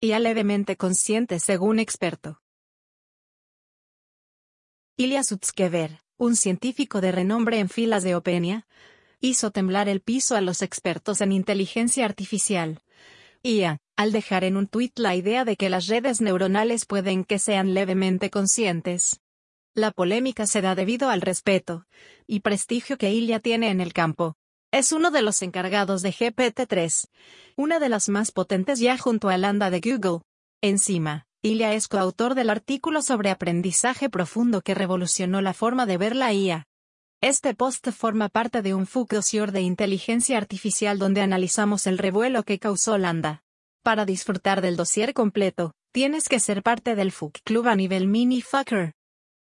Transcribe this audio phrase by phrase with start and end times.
[0.00, 2.40] IA levemente consciente según experto.
[4.96, 8.68] Ilya Sutskever, un científico de renombre en filas de Openia,
[9.20, 12.80] hizo temblar el piso a los expertos en inteligencia artificial.
[13.42, 17.40] IA, al dejar en un tuit la idea de que las redes neuronales pueden que
[17.40, 19.20] sean levemente conscientes.
[19.74, 21.86] La polémica se da debido al respeto
[22.28, 24.37] y prestigio que Ilya tiene en el campo.
[24.70, 27.08] Es uno de los encargados de GPT-3,
[27.56, 30.20] una de las más potentes ya junto a Landa de Google.
[30.60, 36.14] Encima, Ilya es coautor del artículo sobre aprendizaje profundo que revolucionó la forma de ver
[36.14, 36.66] la IA.
[37.22, 42.42] Este post forma parte de un FUC dossier de inteligencia artificial donde analizamos el revuelo
[42.42, 43.40] que causó Landa.
[43.82, 48.42] Para disfrutar del dossier completo, tienes que ser parte del FUC Club a nivel mini
[48.42, 48.92] fucker.